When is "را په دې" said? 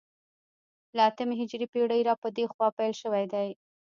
2.07-2.45